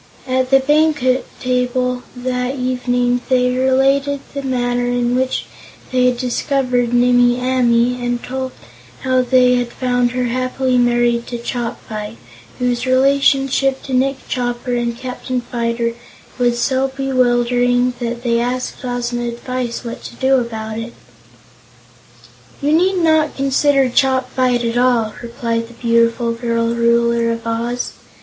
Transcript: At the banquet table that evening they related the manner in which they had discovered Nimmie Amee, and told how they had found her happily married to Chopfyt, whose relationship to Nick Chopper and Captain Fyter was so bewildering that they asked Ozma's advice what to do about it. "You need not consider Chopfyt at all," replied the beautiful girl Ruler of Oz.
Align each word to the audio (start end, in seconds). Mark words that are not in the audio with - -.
At 0.25 0.49
the 0.49 0.59
banquet 0.59 1.27
table 1.39 2.01
that 2.15 2.55
evening 2.55 3.21
they 3.29 3.51
related 3.51 4.21
the 4.33 4.41
manner 4.41 4.87
in 4.87 5.15
which 5.15 5.45
they 5.91 6.07
had 6.07 6.17
discovered 6.17 6.91
Nimmie 6.91 7.39
Amee, 7.39 8.03
and 8.03 8.23
told 8.23 8.51
how 9.01 9.21
they 9.21 9.57
had 9.57 9.71
found 9.71 10.13
her 10.13 10.23
happily 10.23 10.79
married 10.79 11.27
to 11.27 11.37
Chopfyt, 11.37 12.15
whose 12.57 12.87
relationship 12.87 13.83
to 13.83 13.93
Nick 13.93 14.27
Chopper 14.27 14.73
and 14.73 14.97
Captain 14.97 15.39
Fyter 15.39 15.93
was 16.39 16.57
so 16.59 16.87
bewildering 16.87 17.93
that 17.99 18.23
they 18.23 18.39
asked 18.39 18.83
Ozma's 18.83 19.33
advice 19.35 19.85
what 19.85 20.01
to 20.05 20.15
do 20.15 20.37
about 20.37 20.79
it. 20.79 20.93
"You 22.59 22.71
need 22.71 22.97
not 23.03 23.35
consider 23.37 23.87
Chopfyt 23.87 24.63
at 24.65 24.79
all," 24.79 25.13
replied 25.21 25.67
the 25.67 25.75
beautiful 25.75 26.31
girl 26.33 26.73
Ruler 26.73 27.29
of 27.31 27.45
Oz. 27.45 27.93